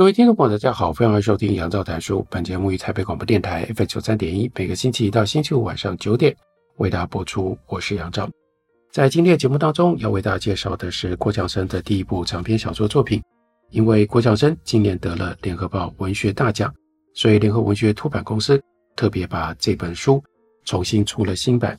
[0.00, 2.26] 各位听众朋友，大家好，欢迎收听杨照谈书。
[2.30, 6.34] 本节目于台北广播电台 F 九三点一，每个星期一到星期五晚上九点
[6.78, 7.54] 为大家播出。
[7.66, 8.26] 我是杨照。
[8.90, 13.22] 在今天的节目当中，要为大家介绍的是郭强生的第一部长篇小说作品。
[13.68, 16.74] 因为郭强生今年得了联合报文学大奖，
[17.12, 18.58] 所以联合文学出版公司
[18.96, 20.24] 特别把这本书
[20.64, 21.78] 重新出了新版。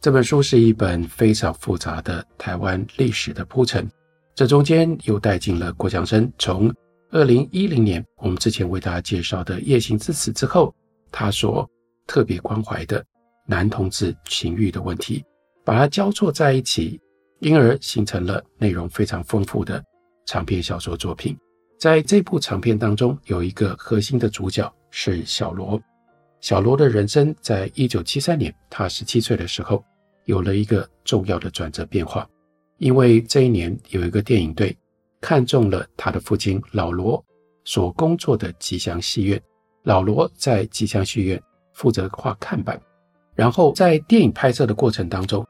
[0.00, 3.90] 这本书是一本非常复杂的台湾历史的铺陈，
[4.36, 6.72] 这中间又带进了郭强生从
[7.16, 10.74] 二零一零年，我们之前为大家介绍的《夜行之词》之后，
[11.10, 11.66] 他所
[12.06, 13.02] 特别关怀的
[13.46, 15.24] 男同志情欲的问题，
[15.64, 17.00] 把它交错在一起，
[17.40, 19.82] 因而形成了内容非常丰富的
[20.26, 21.34] 长篇小说作品。
[21.80, 25.80] 在这部长篇当中，有一个核心的主角是小罗。
[26.42, 29.82] 小罗的人生在一九七三年，他十七岁的时候，
[30.26, 32.28] 有了一个重要的转折变化，
[32.76, 34.76] 因为这一年有一个电影队。
[35.20, 37.22] 看中了他的父亲老罗
[37.64, 39.42] 所工作的吉祥戏院，
[39.82, 42.80] 老罗在吉祥戏院负责画看板，
[43.34, 45.44] 然后在电影拍摄的过程当中，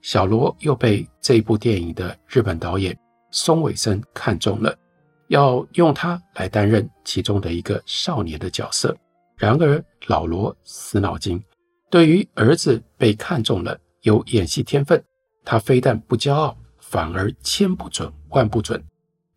[0.00, 2.98] 小罗又被这部电影的日本导演
[3.30, 4.74] 松尾森看中了，
[5.28, 8.96] 要用他来担任其中的一个少年的角色。
[9.36, 11.42] 然而老罗死脑筋，
[11.90, 15.02] 对于儿子被看中了有演戏天分，
[15.44, 18.82] 他非但不骄傲，反而千不准万不准。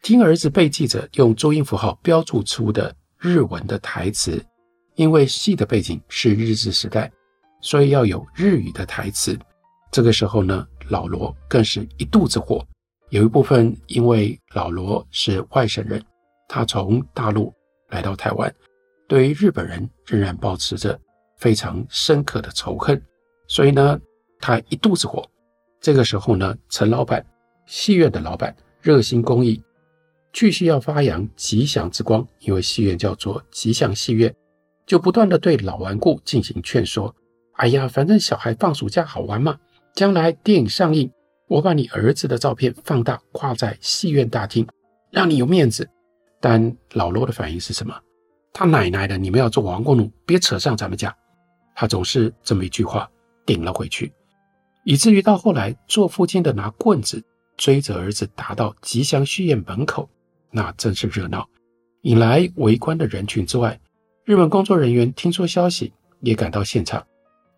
[0.01, 4.43] 听儿子被记者用注音符号标注出的日文的台词，
[4.95, 7.11] 因为戏的背景是日治时代，
[7.61, 9.37] 所以要有日语的台词。
[9.91, 12.65] 这个时候呢，老罗更是一肚子火。
[13.09, 16.03] 有一部分因为老罗是外省人，
[16.47, 17.53] 他从大陆
[17.89, 18.51] 来到台湾，
[19.07, 20.99] 对于日本人仍然保持着
[21.37, 22.99] 非常深刻的仇恨，
[23.47, 23.99] 所以呢，
[24.39, 25.23] 他一肚子火。
[25.79, 27.23] 这个时候呢，陈老板，
[27.67, 29.61] 戏院的老板，热心公益。
[30.33, 34.33] 继续要发扬吉祥之光，因为戏院叫做吉祥戏院，
[34.85, 37.13] 就不断的对老顽固进行劝说。
[37.53, 39.57] 哎呀，反正小孩放暑假好玩嘛，
[39.93, 41.11] 将来电影上映，
[41.47, 44.65] 我把你儿子的照片放大挂在戏院大厅，
[45.11, 45.87] 让你有面子。
[46.39, 47.93] 但老罗的反应是什么？
[48.53, 51.15] 他奶奶的，你们要做亡国奴，别扯上咱们家。
[51.75, 53.09] 他总是这么一句话
[53.45, 54.11] 顶了回去，
[54.85, 57.23] 以至于到后来，做父亲的拿棍子
[57.57, 60.09] 追着儿子打到吉祥戏院门口。
[60.51, 61.47] 那真是热闹，
[62.01, 63.79] 引来围观的人群之外，
[64.25, 67.05] 日本工作人员听说消息也赶到现场。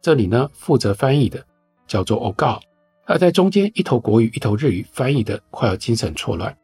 [0.02, 1.44] 这里呢，负责翻译的
[1.88, 2.60] 叫做 ogo，
[3.06, 6.56] 而在中间一头国语一头日语翻译的快要精神错乱，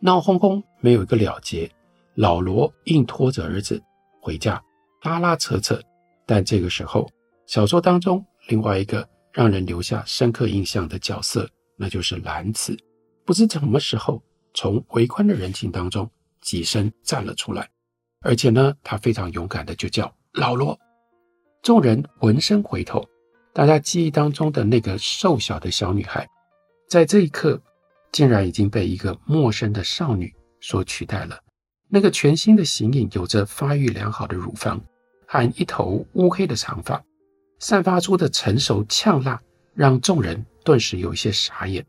[0.00, 1.70] 闹哄哄没有一个了结。
[2.14, 3.80] 老罗硬拖着儿子
[4.20, 4.60] 回家，
[5.02, 5.80] 拉拉扯扯。
[6.26, 7.08] 但这个时候，
[7.46, 12.76] 小说当中另外一个让人留下深刻印象的角色，那就是兰子。
[13.24, 14.20] 不知什么时候。
[14.54, 16.10] 从围观的人群当中
[16.40, 17.68] 挤身站了出来，
[18.20, 20.78] 而且呢，他非常勇敢的就叫老罗。
[21.62, 23.04] 众人闻声回头，
[23.52, 26.28] 大家记忆当中的那个瘦小的小女孩，
[26.88, 27.60] 在这一刻
[28.10, 31.38] 竟然已经被一个陌生的少女所取代了。
[31.88, 34.80] 那个全新的形影，有着发育良好的乳房
[35.26, 37.02] 和一头乌黑的长发，
[37.58, 39.40] 散发出的成熟呛辣，
[39.74, 41.84] 让众人顿时有一些傻眼。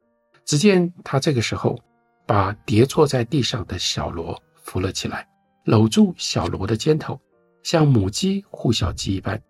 [0.45, 1.79] 只见她这个时候。
[2.29, 5.27] 把跌坐在地上的小罗扶了起来，
[5.63, 7.19] 搂住小罗的肩头，
[7.63, 9.41] 像母鸡护小鸡一般，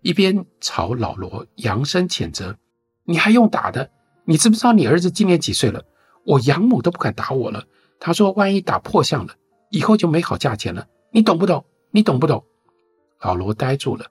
[0.00, 2.56] 一边朝老罗扬声谴责
[3.04, 3.90] ：“你还用打的？
[4.24, 5.84] 你知不知道你儿子今年几岁了？
[6.24, 7.62] 我养母都不敢打我了。
[8.00, 9.34] 他说，万一打破相了，
[9.68, 10.86] 以后就没好价钱了。
[11.10, 11.62] 你懂不懂？
[11.90, 12.42] 你懂不懂？”
[13.20, 14.06] 老罗呆住了，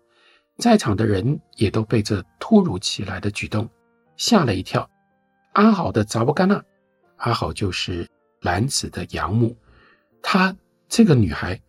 [0.60, 3.68] 在场的人也都被这突如其来的举动
[4.16, 4.88] 吓了一跳。
[5.54, 6.63] 阿好的查某囡仔。
[7.22, 8.08] 阿好就是
[8.42, 9.56] 兰子的养母，
[10.22, 10.56] 她
[10.90, 11.60] 这个女孩，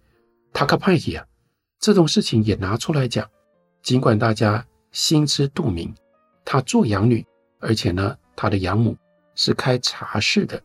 [0.52, 1.24] 她可派气啊！
[1.78, 3.28] 这种事情也拿出来讲，
[3.82, 5.94] 尽管大家心知肚明，
[6.44, 7.24] 她做养女，
[7.60, 8.96] 而且呢，她的养母
[9.34, 10.62] 是开茶室的，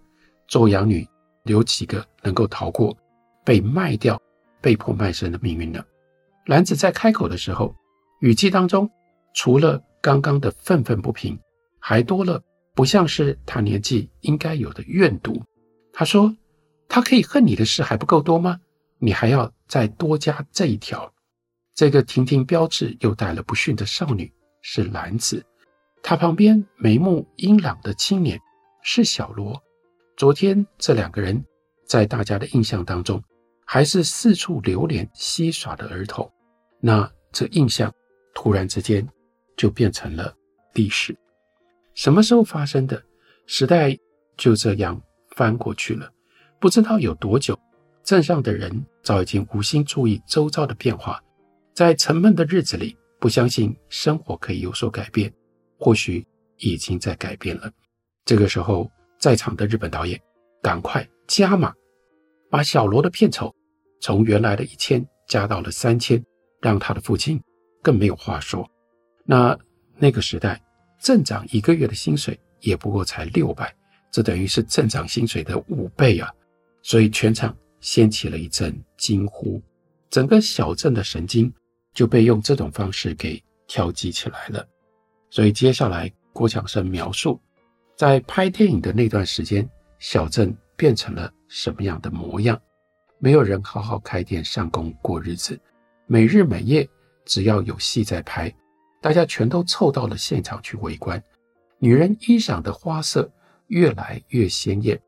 [0.47, 1.05] 做养女
[1.43, 2.95] 有几个能够逃过
[3.43, 4.21] 被卖掉、
[4.61, 5.83] 被迫卖身的命运呢？
[6.45, 7.75] 兰子在开口的时候，
[8.21, 8.89] 语气当中
[9.33, 11.37] 除了刚刚的愤愤不平，
[11.77, 12.41] 还多了
[12.77, 15.41] 不像是他年纪应该有的怨毒。
[15.91, 16.37] 他说
[16.87, 18.59] ：“他可以恨你的事还不够多吗？
[18.99, 21.11] 你还要再多加这一条。”
[21.73, 24.31] 这个亭亭标致又带了不逊的少女
[24.61, 25.43] 是兰子，
[26.03, 28.39] 她旁边眉目英朗的青年
[28.83, 29.59] 是小罗。
[30.15, 31.43] 昨天这两个人
[31.87, 33.23] 在大家的印象当中，
[33.65, 36.31] 还是四处流连嬉耍的儿童。
[36.79, 37.91] 那这印象
[38.35, 39.07] 突然之间
[39.55, 40.31] 就变成了
[40.75, 41.17] 历史。
[41.97, 43.03] 什么时候发生的？
[43.47, 43.97] 时代
[44.37, 45.01] 就这样
[45.35, 46.07] 翻过去了，
[46.59, 47.59] 不知道有多久。
[48.03, 51.19] 镇上的人早已经无心注意周遭的变化。
[51.73, 55.33] 在沉闷的日子里，不相信生活可以有所改变，
[55.79, 56.23] 或许
[56.57, 57.71] 已经在改变了。
[58.25, 58.87] 这个时候，
[59.19, 60.21] 在场的日本导演
[60.61, 61.73] 赶快加码，
[62.51, 63.51] 把小罗的片酬
[64.01, 66.23] 从原来的一千加到了三千，
[66.61, 67.41] 让他的父亲
[67.81, 68.69] 更没有话说。
[69.25, 69.57] 那
[69.97, 70.61] 那个时代，
[70.99, 73.73] 镇长一个月的薪水也不过才六百，
[74.11, 76.31] 这等于是镇长薪水的五倍啊！
[76.81, 79.61] 所以全场掀起了一阵惊呼，
[80.09, 81.53] 整个小镇的神经。
[81.93, 84.63] 就被用这种方式给调剂起来了。
[85.31, 87.41] 所以接下来郭强生描述，
[87.95, 89.67] 在拍电影的那段时间，
[89.97, 92.61] 小镇变成了什么样的模样？
[93.17, 95.59] 没有人好好开店上工过日子，
[96.05, 96.87] 每日每夜
[97.25, 98.53] 只要有戏在拍，
[99.01, 101.21] 大家全都凑到了现场去围观。
[101.79, 103.31] 女人衣裳的花色
[103.67, 104.99] 越来越鲜艳，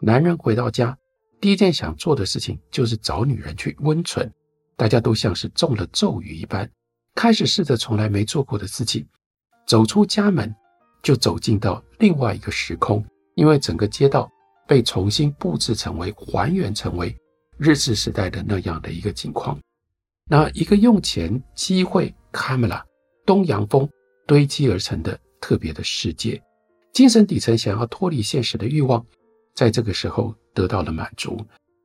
[0.00, 0.96] 男人回到家
[1.40, 4.30] 第一件想做的事情就是找女人去温存。
[4.76, 6.68] 大家都像是中了咒语一般，
[7.14, 9.06] 开始试着从来没做过的事情，
[9.66, 10.54] 走出家门
[11.02, 13.02] 就走进到另外一个时空，
[13.36, 14.30] 因为整个街道
[14.66, 17.16] 被重新布置成为还原成为
[17.56, 19.58] 日治时代的那样的一个景况。
[20.28, 22.82] 那一个用钱、机会、camera、
[23.26, 23.86] 东洋风
[24.26, 26.40] 堆积而成的特别的世界，
[26.92, 29.04] 精神底层想要脱离现实的欲望，
[29.54, 31.36] 在这个时候得到了满足，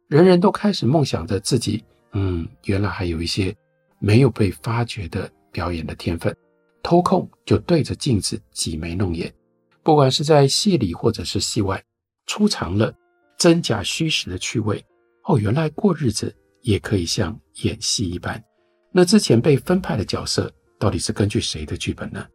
[0.07, 1.83] 人人都开始梦想着自己。
[2.13, 3.55] 嗯，原来还有一些
[3.97, 6.35] 没有被发掘的表演的天分，
[6.83, 9.33] 偷空就对着镜子挤眉弄眼，
[9.81, 11.81] 不管是在戏里或者是戏外，
[12.27, 12.93] 出尝了
[13.37, 14.83] 真假虚实的趣味。
[15.23, 18.43] 哦，原来过日子也可以像演戏一般。
[18.91, 22.27] 那之前被分派的角色到底是根据谁的剧本呢？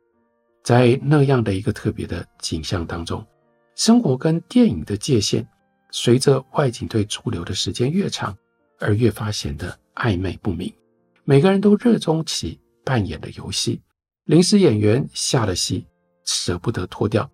[0.63, 3.27] 在那样的一个特别的景象当中，
[3.75, 5.45] 生活跟电影的界限，
[5.91, 8.35] 随着外景队驻留的时间越长。
[8.79, 10.71] 而越发显得暧昧不明。
[11.25, 13.81] 每个人都热衷起扮演的游戏。
[14.27, 15.87] 临时演员下了戏，
[16.27, 17.27] 舍不得脱掉，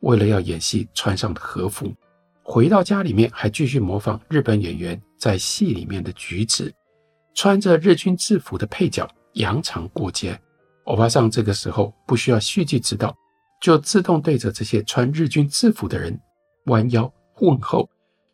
[0.00, 1.94] 为了要演戏穿上的和服，
[2.42, 6.74] 回到家里面还继续模仿日本演员在戏里面的举止。
[7.32, 10.36] 穿着日军制服的配角扬长过街，
[10.88, 13.14] 欧巴桑这个时候不需要续集指导，
[13.60, 16.18] 就自动对着这些穿日军制服的人
[16.66, 17.86] 弯腰问候。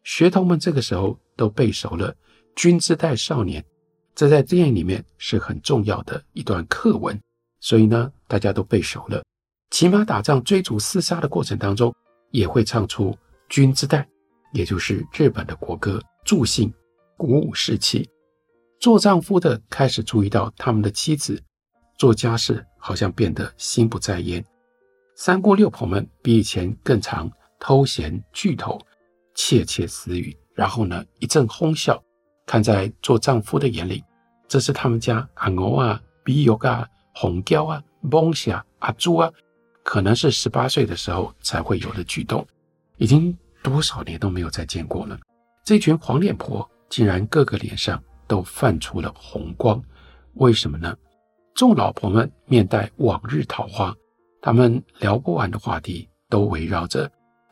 [0.05, 2.15] 学童们这个时候都背熟了。
[2.55, 3.65] 君之代少年，
[4.15, 7.21] 这在电影里面是很重要的一段课文，
[7.59, 9.21] 所以呢，大家都背熟了。
[9.71, 11.93] 骑马打仗、追逐厮杀的过程当中，
[12.31, 13.17] 也会唱出
[13.49, 14.07] 君之代，
[14.53, 16.73] 也就是日本的国歌，助兴，
[17.17, 18.09] 鼓舞士气。
[18.79, 21.43] 做丈夫的开始注意到他们的妻子
[21.97, 24.45] 做家事好像变得心不在焉，
[25.17, 28.79] 三姑六婆们比以前更常偷闲聚头，
[29.35, 32.03] 窃窃私语，然后呢，一阵哄笑。
[32.47, 34.05] 看在做丈夫的眼里，
[34.47, 39.31] 这是他们家阿牛啊、比尤啊、红椒啊、蒙霞、阿朱啊，
[39.83, 42.47] 可能是十八岁的时候才会有的举动，
[42.99, 45.19] 已经多少年都没有再见过了。
[45.65, 47.99] 这群黄脸婆竟然个个脸上
[48.29, 49.83] 都泛出了红光，
[50.35, 50.95] 为什么呢？
[51.55, 53.95] 众老婆们面带往日桃花，
[54.43, 57.11] 他们聊不完的话题都围绕着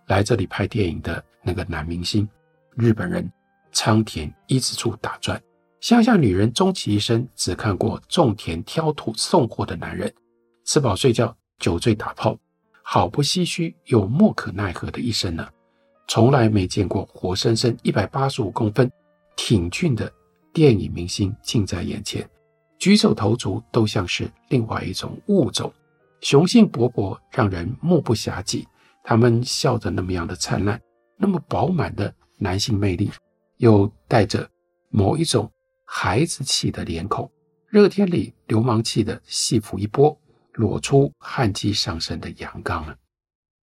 [0.09, 2.29] 来这里拍电影的那个男明星，
[2.77, 3.31] 日本人。
[3.75, 5.43] 仓田一之助打转，
[5.81, 10.13] 乡下女人终其一生只看过种田、挑土、送货的男人，
[10.67, 12.37] 吃饱睡觉、酒醉打炮，
[12.83, 15.49] 好不唏嘘又莫可奈何的一生呢。
[16.07, 18.93] 从来没见过活生生一百八十五公分、
[19.37, 20.13] 挺俊的
[20.53, 22.29] 电影明星近在眼前，
[22.83, 25.73] 举手投足都像是另外一种物种，
[26.21, 28.67] 雄性勃勃，让人目不暇接。
[29.05, 30.83] 他们笑得那么样的灿烂，
[31.17, 33.09] 那么饱满的男性魅力。
[33.59, 34.51] 又带着
[34.91, 35.49] 某一种
[35.85, 37.31] 孩子气的脸孔，
[37.69, 40.19] 热天里流氓气的戏服一拨，
[40.55, 42.97] 裸出汗迹上身的阳刚了。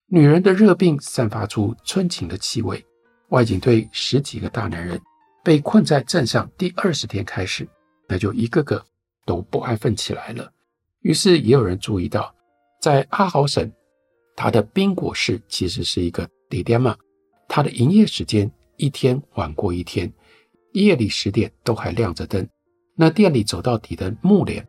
[0.07, 2.87] 女人的热病散发出春情的气味。
[3.31, 5.01] 外景队十几个大男人
[5.43, 7.69] 被困在镇上，第二十天开始，
[8.07, 8.85] 那就一个个
[9.25, 10.53] 都不安分起来了。
[11.01, 12.35] 于是也有人注意到，
[12.81, 13.71] 在阿豪省，
[14.37, 16.97] 他的宾果市其实是一个地点嘛，
[17.49, 20.13] 他的营业时间一天晚过一天，
[20.73, 22.47] 夜里十点都还亮着灯。
[22.95, 24.67] 那店里走到底的木帘，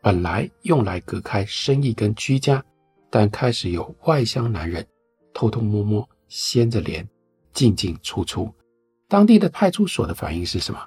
[0.00, 2.64] 本来用来隔开生意跟居家，
[3.10, 4.86] 但开始有外乡男人
[5.34, 7.06] 偷偷摸摸掀着帘
[7.52, 8.50] 进进出出。
[9.06, 10.80] 当地的派出所的反应是什么？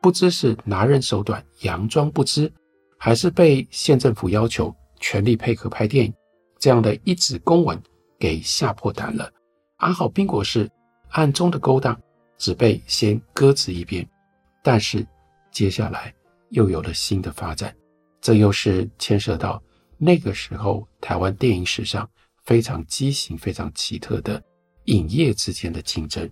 [0.00, 2.52] 不知是拿人手短，佯装不知，
[2.98, 6.14] 还是被县政府要求全力配合拍电影。
[6.58, 7.80] 这样的一纸公文
[8.18, 9.30] 给吓破胆了。
[9.76, 10.70] 阿好宾果市
[11.10, 12.00] 暗中的勾当
[12.38, 14.08] 只被先搁置一边，
[14.62, 15.06] 但是
[15.50, 16.14] 接下来
[16.50, 17.74] 又有了新的发展。
[18.20, 19.62] 这又是牵涉到
[19.98, 22.08] 那个时候台湾电影史上
[22.44, 24.42] 非常畸形、非常奇特的
[24.84, 26.30] 影业之间的竞争。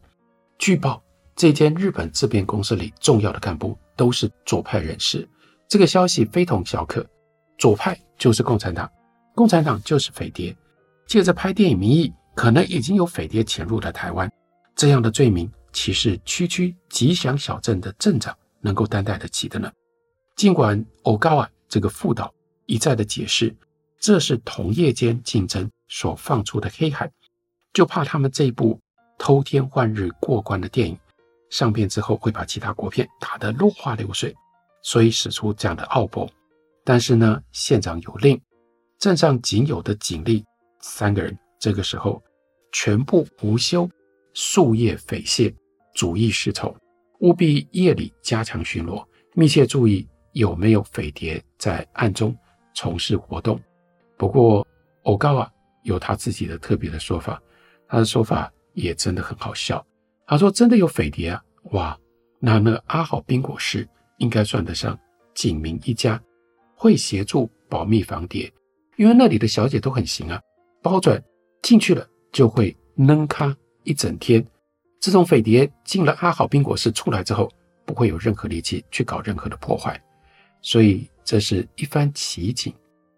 [0.58, 1.02] 据报，
[1.36, 5.28] 这间日本制片公司里重要的干部都是左派人士。
[5.72, 7.02] 这个消息非同小可，
[7.56, 8.92] 左派就是共产党。
[9.34, 10.54] 共产党就是匪谍，
[11.06, 14.30] 借着拍电影名义，可能已经有匪谍潜入了台湾。
[14.76, 19.72] 这样的罪名，岂是区区吉祥小镇的镇长能够担待得起的呢？
[20.36, 22.30] 尽管欧高啊这个副导
[22.66, 23.56] 一再的解释，
[23.98, 27.10] 这是同业间竞争所放出的黑海，
[27.72, 28.78] 就怕他们这一部
[29.16, 30.98] 偷天换日过关的电影
[31.48, 34.36] 上片之后，会把其他国片打得落花流水，
[34.82, 36.28] 所以使出这样的奥博。
[36.84, 38.40] 但是呢，县长有令。
[38.98, 40.44] 镇上仅有的警力
[40.80, 42.22] 三个人，这个时候
[42.72, 43.88] 全部无休，
[44.34, 45.52] 夙夜匪懈，
[45.94, 46.72] 主意是从，
[47.20, 52.36] 务必夜里加强巡逻，密切注意有没有匪谍在暗中
[52.74, 53.60] 从事活动。
[54.16, 54.64] 不过，
[55.02, 55.50] 欧高啊
[55.82, 57.42] 有他自己的特别的说法，
[57.88, 59.84] 他的说法也真的很好笑。
[60.26, 61.98] 他说：“真的有匪谍啊，哇，
[62.38, 63.86] 那那阿好宾果市
[64.22, 64.98] 应该算得上
[65.34, 66.18] 警民一家，
[66.74, 68.50] 会协助保密防谍。”
[68.96, 70.40] 因为那里的小姐都很行啊，
[70.80, 71.22] 包准
[71.62, 74.44] 进去了就会扔咖一整天。
[75.00, 77.50] 自从匪谍进了阿好宾果市出来之后，
[77.84, 80.00] 不会有任何力气去搞任何的破坏。
[80.60, 82.72] 所以这是一番奇景，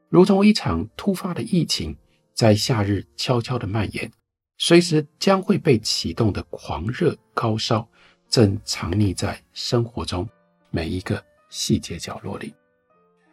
[0.09, 1.95] 如同一场突发的疫情，
[2.33, 4.11] 在夏日悄悄的蔓延，
[4.57, 7.87] 随时将会被启动的狂热高烧，
[8.31, 10.27] 正藏匿在生活中
[10.75, 12.53] 每一个细节角落里。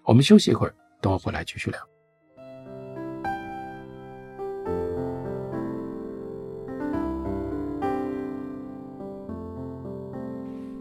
[0.04, 1.80] 我们休息一会儿，等我回来继续聊。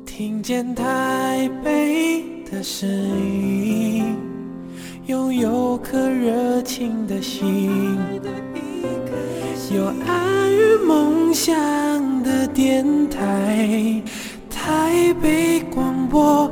[0.04, 4.18] 听见台北的声音，
[5.06, 7.96] 拥有颗热情的心，
[9.74, 14.02] 有爱与梦想的电台，
[14.50, 16.50] 台北广播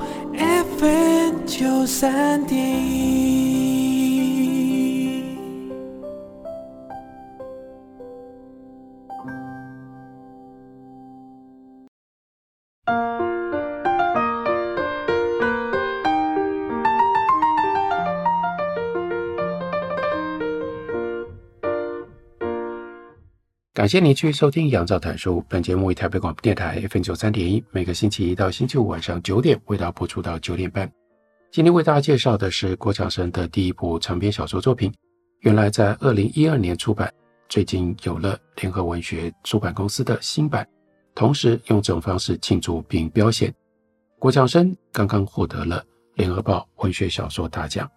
[0.79, 3.48] FM 九三点一。
[23.79, 25.41] 感谢您继续收听《杨照谈书》。
[25.49, 30.91] 本节目为台北广播电台 FM 九三点一，每个星期一到星期五晚上九点为大家播出到九点半。
[31.53, 34.93] 今天为大家介绍的是郭强生的第一部长篇小说作品，
[35.43, 37.09] 原来在二零一二年出版，
[37.49, 40.67] 最近有了联合文学出版公司的新版，
[41.15, 43.55] 同时用这种方式庆祝并标显。
[44.19, 45.85] 郭强生刚刚获得了
[46.17, 47.89] 联合报文学小说大奖。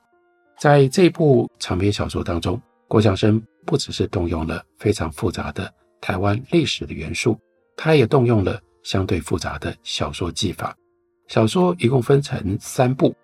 [0.60, 3.42] 在这部长篇小说当中，郭强生。
[3.66, 7.40] 不只是动用了非常复杂的台湾历史的元素，
[7.78, 10.76] 他也动用了相对复杂的小说技法。
[11.28, 13.16] 小说一共分成三部，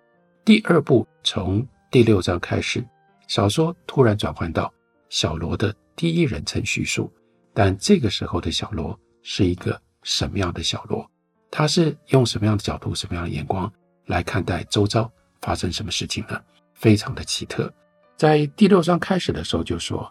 [0.44, 2.82] 第二部从第六章开始，
[3.26, 4.72] 小说突然转换到
[5.10, 7.12] 小罗的第一人称叙述。
[7.52, 11.04] 但这个时候的小罗是一个什么样的小罗？
[11.50, 13.70] 他是用什么样的角度、什么样的眼光
[14.06, 16.40] 来看待周遭发生什么事情呢？
[16.74, 17.72] 非常的奇特。
[18.16, 20.08] 在第六章开始的时候就说。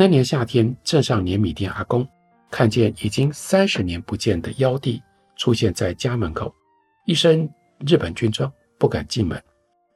[0.00, 2.06] 那年夏天，镇上碾米店阿公
[2.52, 5.02] 看见已经三十年不见的幺弟
[5.34, 6.54] 出现在家门口，
[7.04, 7.52] 一身
[7.84, 9.42] 日本军装，不敢进门。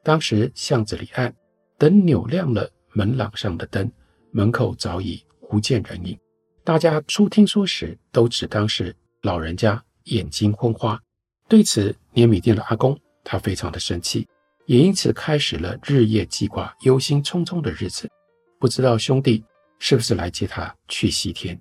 [0.03, 1.33] 当时巷子里暗，
[1.77, 3.89] 等扭亮了门廊上的灯，
[4.31, 6.19] 门口早已不见人影。
[6.65, 11.01] 大家初听说时，都只当是老人家眼睛昏花。
[11.47, 14.27] 对此，碾米店的阿公他非常的生气，
[14.65, 18.11] 也因此开始了日夜记挂、忧心忡忡的日子。
[18.59, 19.41] 不知道兄弟。
[19.85, 21.59] 是不是来接他去西天？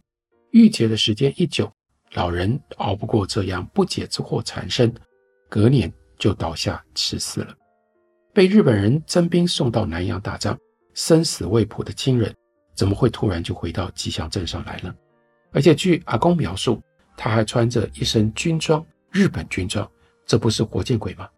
[0.53, 1.69] 郁结的时间一久，
[2.13, 4.95] 老人熬不过这样不解之祸缠身，
[5.49, 7.53] 隔年就倒下赐死了。
[8.33, 10.57] 被日本人征兵送到南洋打仗，
[10.95, 12.33] 生死未卜的亲人，
[12.77, 14.95] 怎么会突然就回到吉祥镇上来了？
[15.51, 16.81] 而且据阿公描述，
[17.17, 19.91] 他还穿着一身军装，日本军装，
[20.25, 21.29] 这不是活见鬼吗？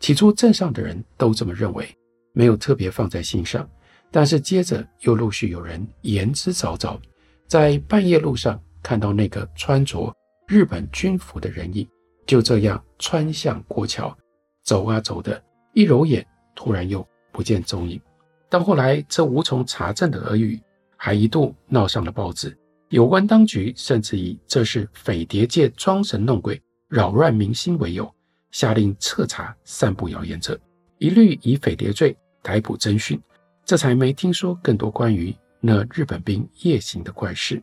[0.00, 1.88] 起初镇上的人都这么认为，
[2.32, 3.64] 没有特别放在心上。
[4.10, 6.98] 但是接着又陆续有人言之凿凿，
[7.46, 10.14] 在半夜路上看到那个穿着
[10.46, 11.86] 日本军服的人影，
[12.26, 14.16] 就这样穿向过桥，
[14.62, 15.42] 走啊走的，
[15.74, 18.00] 一揉眼，突然又不见踪影。
[18.48, 20.60] 到后来，这无从查证的俄语
[20.96, 22.56] 还一度闹上了报纸，
[22.88, 28.10] 有关当局甚至以这是匪谍界装神弄鬼、扰乱民心为由，
[28.52, 30.58] 下令彻查散布谣言者，
[30.98, 33.20] 一律以匪谍罪逮捕侦讯。
[33.66, 37.60] 这才没听说更多关于那日本兵夜行的怪事。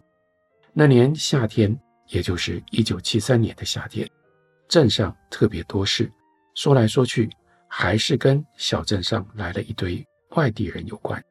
[0.74, 1.74] 那年夏天，
[2.10, 4.06] 也就是一九七三年的夏天，
[4.68, 6.12] 镇上特别多事，
[6.56, 7.30] 说来说去，
[7.70, 11.24] 还是跟小镇上来了一堆外地人有关。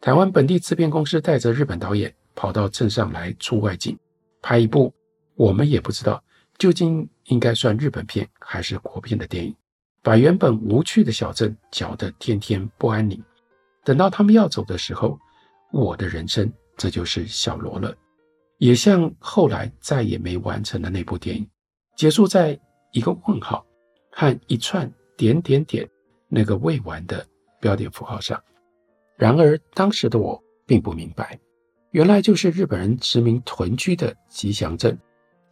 [0.00, 3.98] 台湾本地制片公司带着日本导演跑到镇上来出外景，
[4.40, 4.94] 拍一部
[5.34, 6.24] 我们也不知道
[6.56, 9.54] 究竟应该算日本片还是国片的电影，
[10.00, 13.22] 把原本无趣的小镇搅得天天不安宁。
[13.86, 15.16] 等到他们要走的时候，
[15.72, 17.96] 我的人生这就是小罗了，
[18.58, 21.48] 也像后来再也没完成的那部电影，
[21.94, 22.58] 结束在
[22.90, 23.64] 一个问号
[24.10, 25.88] 和一串点点点
[26.28, 27.24] 那个未完的
[27.60, 28.42] 标点符号上。
[29.16, 31.38] 然而当时的我并不明白，
[31.92, 34.98] 原来就是日本人殖民屯居的吉祥镇，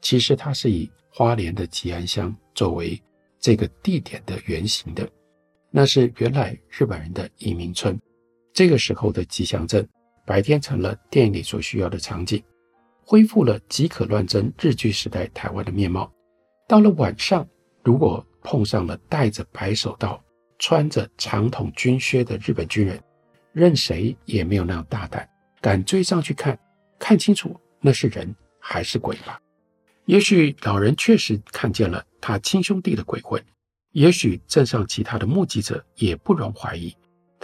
[0.01, 3.01] 其实它是以花莲的吉安乡作为
[3.39, 5.09] 这个地点的原型的，
[5.71, 7.97] 那是原来日本人的移民村。
[8.55, 9.87] 这个时候的吉祥镇，
[10.25, 12.41] 白天成了电影里所需要的场景，
[13.05, 16.11] 恢复了即可乱真日据时代台湾的面貌。
[16.69, 17.47] 到了晚上，
[17.83, 20.23] 如果碰上了戴着白手套、
[20.61, 23.03] 穿着长筒军靴的日本军人，
[23.53, 25.29] 任谁也没有那样大胆，
[25.61, 26.57] 敢追上去看，
[26.97, 29.41] 看清楚那是人还是鬼吧？
[30.05, 33.45] 也许老人确实看见了他亲兄弟的鬼魂，
[33.91, 36.95] 也许镇上其他的目击者也不容怀疑。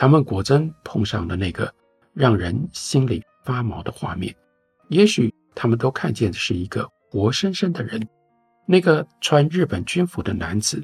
[0.01, 1.71] 他们果真碰上了那个
[2.15, 4.35] 让人心里发毛的画面，
[4.89, 8.09] 也许他们都看见的是一个活生生的人，
[8.65, 10.83] 那个穿日本军服的男子。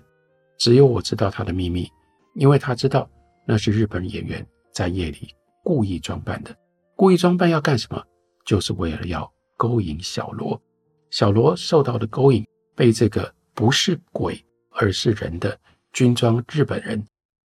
[0.58, 1.88] 只有我知道他的秘密，
[2.34, 3.08] 因为他知道
[3.46, 6.54] 那是日本演员在夜里故意装扮的。
[6.94, 8.04] 故意装扮要干什么？
[8.44, 10.60] 就是为了要勾引小罗。
[11.08, 15.58] 小罗受到的勾引，被这个不是鬼而是人的
[15.94, 17.02] 军装日本人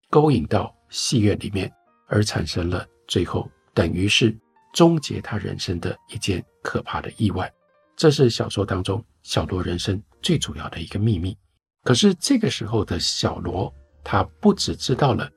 [0.09, 0.74] 勾引到。
[0.88, 1.72] 戏院里面，
[2.07, 4.37] 而产生了最后等于是
[4.72, 7.53] 终结他人生的一件可怕的意外。
[7.96, 11.37] 这是小说当中小罗人生最主要的一个秘密。
[11.83, 13.72] 可是这个时候的小罗，
[14.05, 15.31] 他不只知道了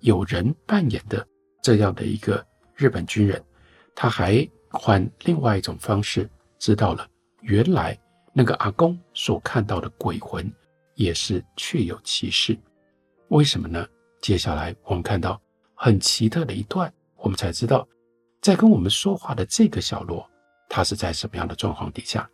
[0.00, 1.26] 有人扮演的
[1.62, 3.42] 这样的一个日本军人，
[3.94, 7.06] 他还换另外一种方式知道了
[7.42, 7.98] 原来
[8.32, 10.50] 那个阿公所看到的鬼魂
[10.94, 12.56] 也是确有其事。
[13.28, 13.86] 为什么呢？
[14.20, 15.40] 接下来我们看到
[15.74, 17.86] 很奇特的一段，我们才知道，
[18.40, 20.28] 在跟我们说话的这个小罗，
[20.68, 22.28] 他是在什么样的状况底下？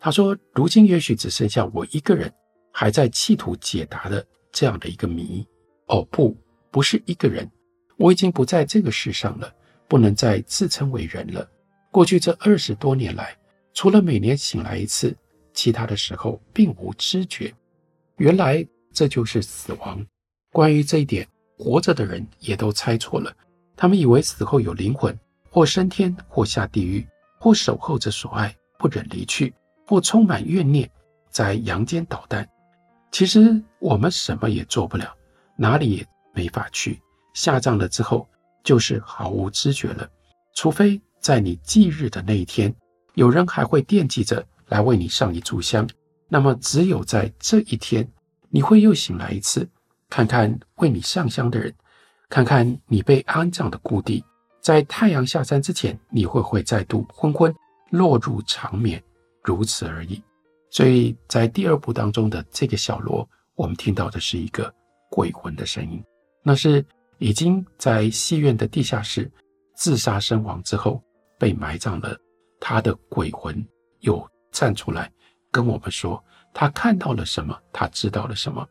[0.00, 2.30] 他说：“如今也许只剩下我一个人，
[2.70, 5.46] 还在企图解答的这样的一个谜。
[5.86, 6.36] 哦，不，
[6.70, 7.50] 不是一个人，
[7.96, 9.50] 我已经不在这个世上了，
[9.88, 11.48] 不能再自称为人了。
[11.90, 13.34] 过去这二十多年来，
[13.72, 15.16] 除了每年醒来一次，
[15.54, 17.54] 其他的时候并无知觉。
[18.16, 20.04] 原来这就是死亡。”
[20.54, 21.26] 关于这一点，
[21.58, 23.34] 活着的人也都猜错了。
[23.76, 25.18] 他们以为死后有灵魂，
[25.50, 27.04] 或升天，或下地狱，
[27.40, 29.52] 或守候着所爱，不忍离去，
[29.84, 30.88] 或充满怨念，
[31.28, 32.48] 在阳间捣蛋。
[33.10, 35.12] 其实我们什么也做不了，
[35.56, 37.00] 哪里也没法去。
[37.32, 38.28] 下葬了之后，
[38.62, 40.08] 就是毫无知觉了。
[40.54, 42.72] 除非在你忌日的那一天，
[43.14, 45.84] 有人还会惦记着来为你上一炷香，
[46.28, 48.08] 那么只有在这一天，
[48.50, 49.68] 你会又醒来一次。
[50.08, 51.74] 看看为你上香的人，
[52.28, 54.24] 看看你被安葬的故地，
[54.60, 57.54] 在太阳下山之前，你会不会再度昏昏
[57.90, 59.02] 落入长眠？
[59.42, 60.22] 如此而已。
[60.70, 64.72] 所以在第二部当中的这个小罗，我们听到的是一个
[65.10, 66.02] 鬼魂的声音，
[66.42, 66.84] 那是
[67.18, 69.30] 已经在戏院的地下室
[69.76, 71.00] 自杀身亡之后
[71.38, 72.16] 被埋葬了，
[72.58, 73.64] 他的鬼魂
[74.00, 75.12] 又站出来
[75.52, 78.66] 跟我们说，他看到了什么，他知道了什么。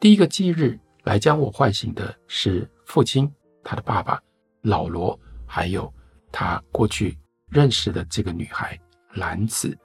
[0.00, 3.30] 第一个忌日来将我唤醒的是父亲，
[3.62, 4.18] 他的爸爸
[4.62, 5.92] 老罗，还有
[6.32, 7.18] 他过去
[7.50, 8.80] 认识的这个女孩
[9.12, 9.76] 兰子。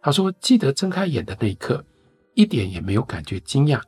[0.00, 1.84] 他说：“记得睁开眼的那一刻，
[2.32, 3.78] 一点也没有感觉惊讶。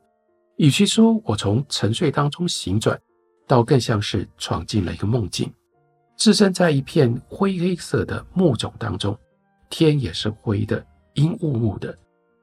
[0.57, 3.01] 与其说我从沉睡当中醒转，
[3.47, 5.51] 倒更像是闯进了一个梦境。
[6.19, 9.19] 置身在一片灰黑色的木种当中，
[9.71, 11.97] 天也是灰的，阴雾雾的。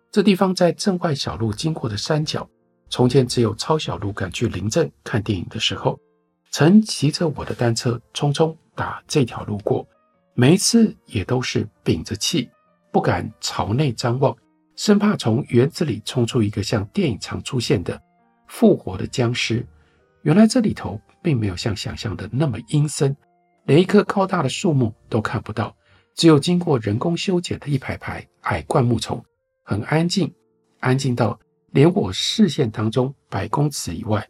[0.10, 2.50] 这地方在镇外小路经过的山脚，
[2.89, 6.00] 从前只有抄小路赶去林镇看电影的时候，
[6.52, 9.88] 曾骑着我的单车匆匆打这条路过，
[10.34, 12.50] 每一次也都是屏着气，
[12.91, 14.36] 不敢朝内张望，
[14.76, 18.02] 生怕从园子里冲出一个像电影常出现的
[18.47, 19.65] 复活的僵尸。
[20.23, 23.15] 原来这里头并没有像想象的那么阴森。
[23.65, 25.76] 连一棵高大的树木都看不到，
[26.15, 29.21] 只有经过人工修剪的一排排矮灌木丛，
[29.63, 30.34] 很安静，
[30.80, 31.38] 安静到
[31.78, 34.28] 连我视线当中百公尺以外，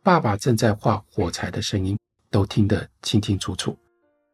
[0.00, 1.98] 爸爸正在画火柴的声音
[2.30, 3.76] 都听得清清楚楚。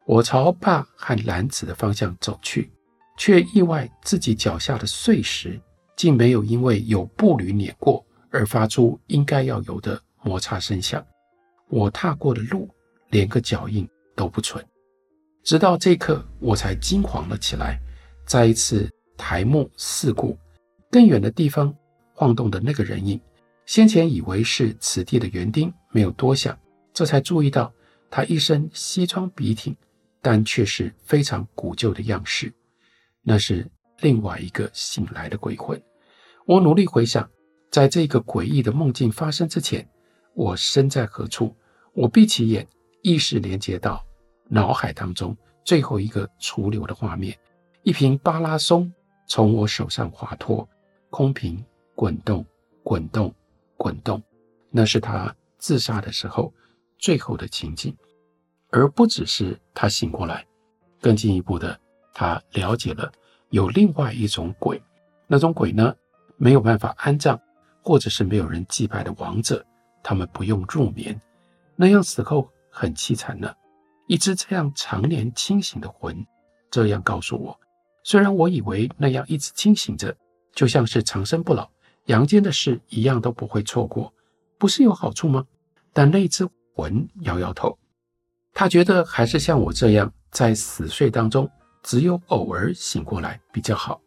[0.04, 2.70] 我朝爸和兰子的方向走去，
[3.16, 5.58] 却意外自己脚下的碎石
[5.96, 11.02] 竟没有因为有步履碾过而发出应该要有的摩擦声响。
[11.70, 12.68] 我踏过的路
[13.08, 14.62] 连个脚印都不存，
[15.42, 17.80] 直到这一刻，我才惊慌了起来，
[18.26, 20.36] 再一次抬目四顾，
[20.90, 21.74] 更远的地方
[22.20, 23.18] 晃动的那个人影，
[23.64, 26.54] 先前以为是此地的园丁，没有多想，
[26.92, 27.72] 这才注意到
[28.10, 29.74] 他一身西装笔挺，
[30.20, 32.52] 但却是非常古旧的样式，
[33.22, 33.66] 那是
[34.00, 35.82] 另外一个醒来的鬼魂。
[36.44, 37.26] 我努力回想，
[37.70, 39.88] 在这个诡异的梦境发生之前，
[40.34, 41.56] 我身在何处？
[41.94, 42.68] 我闭起眼，
[43.00, 44.04] 意识连接到。
[44.46, 47.34] 脑海当中最后一个储留的画面，
[47.82, 48.92] 一瓶巴拉松
[49.26, 50.68] 从我手上滑脱，
[51.08, 51.64] 空瓶
[52.00, 52.42] 滚动、
[52.82, 53.30] 滚动、
[53.76, 54.22] 滚动，
[54.70, 56.50] 那是他自杀的时候
[56.98, 57.94] 最后的情景。
[58.70, 60.46] 而不只是他醒过来，
[60.98, 61.78] 更进一步的，
[62.14, 63.12] 他了解了
[63.50, 64.82] 有另外一种鬼，
[65.26, 65.94] 那种鬼呢，
[66.38, 67.38] 没有办法安葬，
[67.82, 69.62] 或者是没有人祭拜的亡者，
[70.02, 71.20] 他们不用入眠，
[71.76, 73.54] 那样死后很凄惨呢。
[74.06, 76.16] 一只这样常年清醒的魂，
[76.70, 77.60] 这样告诉我。
[78.04, 80.16] 虽然我以为那样一直清醒着，
[80.54, 81.70] 就像是长生不老，
[82.06, 84.12] 阳间的事一样都不会错过，
[84.58, 85.46] 不是有好处吗？
[85.92, 87.78] 但那只魂摇摇头，
[88.52, 91.50] 他觉得还是像我这样，在死睡当中，
[91.82, 94.00] 只有偶尔醒过来比较好。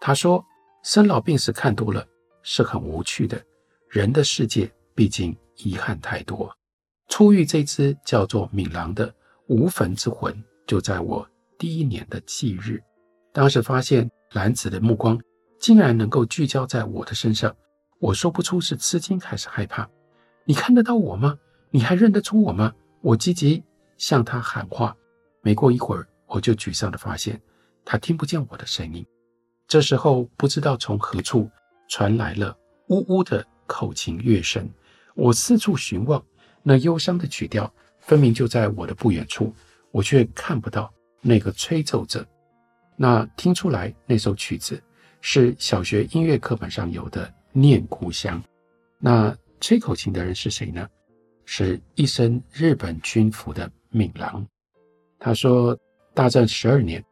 [0.00, 0.44] 他说，
[0.82, 2.06] 生老病死看多了
[2.42, 3.42] 是很无趣的，
[3.88, 6.52] 人的世界毕竟遗憾太多。
[7.08, 9.14] 初遇这只叫做敏郎的。
[9.48, 12.82] 无坟之魂，就在我第一年的忌日，
[13.32, 15.18] 当时发现兰子的目光
[15.58, 17.54] 竟然能够聚焦在我的身上，
[17.98, 19.88] 我说不出是吃惊还是害怕。
[20.44, 21.38] 你看得到我吗？
[21.70, 22.72] 你还认得出我吗？
[23.00, 23.62] 我积极
[23.96, 24.96] 向他喊话，
[25.42, 27.40] 没过一会儿，我就沮丧地发现
[27.84, 29.04] 他听不见我的声音。
[29.66, 31.50] 这时候，不知道从何处
[31.88, 32.56] 传来了
[32.88, 34.68] 呜呜的口琴乐声，
[35.14, 36.22] 我四处寻望，
[36.62, 37.72] 那忧伤的曲调。
[37.98, 39.54] 分明就在我的不远处，
[39.90, 40.90] 我却看不到
[41.20, 42.26] 那个吹奏者。
[42.96, 44.82] 那听出来，那首曲子
[45.20, 48.40] 是小学音乐课本上有的《念故乡》。
[48.98, 50.88] 那吹口琴的人是谁呢？
[51.44, 54.46] 是一身日本军服的敏郎。
[55.18, 55.76] 他说，
[56.14, 57.04] 大战十二年，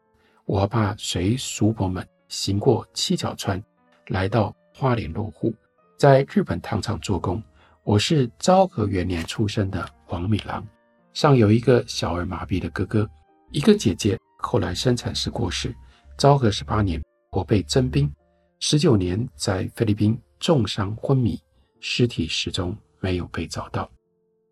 [0.45, 3.63] 我爸随叔伯们行过七角川，
[4.09, 5.53] 来到花莲落户，
[5.97, 7.43] 在日本糖厂做工。
[7.83, 10.67] 我是昭和元年出生的黄敏郎。
[11.13, 13.09] 上有一个小儿麻痹的哥哥，
[13.51, 15.75] 一个姐姐，后来生产时过世。
[16.19, 18.13] 昭和十八年，我被征兵，
[18.61, 21.41] 十九年在菲律宾重伤昏迷，
[21.81, 23.91] 尸体始终没有被找到。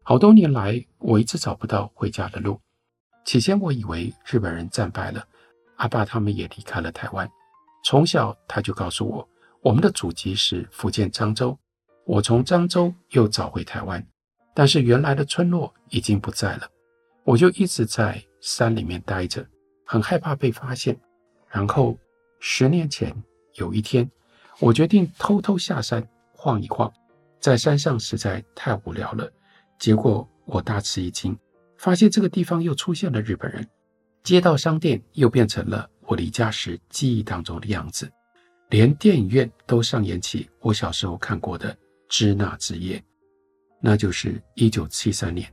[0.03, 2.61] 好多年来，我一直找不到回家的路。
[3.25, 5.27] 起先我以为日本人战败了，
[5.77, 7.31] 阿爸他们也离开了台湾。
[7.85, 9.29] 从小他就告诉我，
[9.63, 11.59] 我们的祖籍是福建漳州。
[12.05, 14.07] 我从漳州又找回台湾。
[14.57, 16.69] 但是原来的村落已经不在了，
[17.25, 19.45] 我就一直在山里面待着，
[19.85, 20.97] 很害怕被发现。
[21.49, 21.99] 然后
[22.47, 23.11] 十年前
[23.55, 24.09] 有一天，
[24.61, 26.93] 我决定偷偷下山晃一晃，
[27.41, 29.33] 在山上实在太无聊了。
[29.79, 31.35] 结果我大吃一惊，
[31.79, 33.67] 发现这个地方又出现了日本人，
[34.23, 38.13] 街道商店又变成了我离家时记忆当中的样子，
[38.69, 41.73] 连电影院都上演起我小时候看过的
[42.11, 42.99] 《支那之夜》。
[43.81, 45.51] 那就是一九七三年，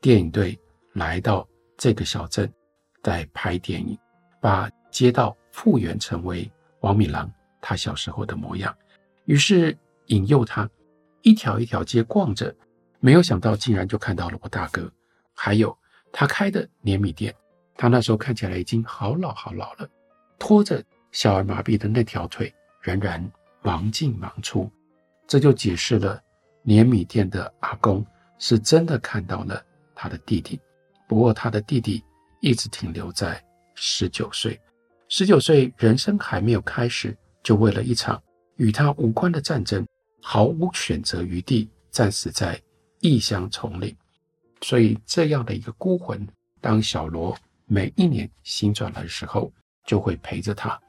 [0.00, 0.58] 电影队
[0.94, 2.52] 来到这个小镇，
[3.00, 3.96] 在拍电影，
[4.40, 8.74] 把街道复原成为王敏郎他小时候的模样。
[9.26, 10.68] 于是引诱他
[11.22, 12.52] 一条一条街逛着，
[12.98, 14.90] 没有想到竟然就看到了我大哥，
[15.32, 15.76] 还有
[16.10, 17.32] 他开的碾米店。
[17.76, 19.88] 他那时候看起来已经好老好老了，
[20.38, 23.30] 拖着小儿麻痹的那条腿仍然
[23.62, 24.70] 忙进忙出，
[25.26, 26.20] 这就解释了。
[26.64, 28.06] 碾米店的阿公
[28.38, 29.60] 是真的看到了
[29.96, 30.60] 他的弟弟，
[31.08, 32.04] 不过他的弟弟
[32.40, 33.42] 一直停留在
[33.74, 34.60] 十九岁。
[35.14, 38.18] 十九岁，人生还没有开始，就为了一场
[38.56, 39.86] 与他无关的战争，
[40.22, 42.58] 毫无选择余地，战死在
[43.00, 43.94] 异乡丛林。
[44.62, 46.26] 所以，这样的一个孤魂，
[46.62, 49.52] 当小罗每一年新转来的时候，
[49.84, 50.80] 就会陪着他。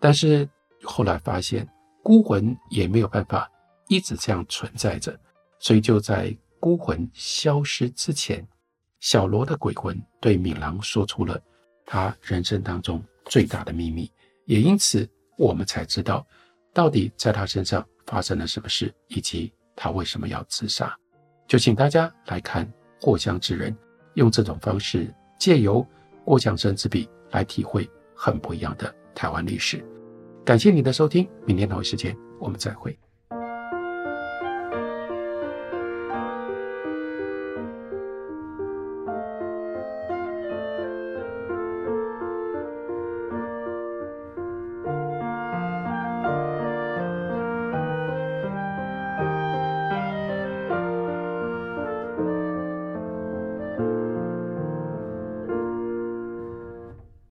[0.00, 0.48] 但是
[0.82, 1.64] 后来发现，
[2.02, 3.48] 孤魂也没有办法
[3.86, 5.16] 一直这样存在着，
[5.60, 8.44] 所以就在孤魂消失之前，
[8.98, 11.40] 小罗的鬼魂对敏郎说出了
[11.86, 14.10] 他人生当中最大的秘密，
[14.46, 16.26] 也因此我们才知道
[16.72, 20.92] 到底在他身上发生了什么事，以及他为什么要自杀。
[21.46, 22.66] 就请大家来看
[23.00, 23.72] 《过江之人》，
[24.14, 25.86] 用这种方式借由
[26.24, 29.84] 过江生之笔来体会很不一样的台湾历史。
[30.44, 32.98] 感谢你的收听，明天同一时间我们再会。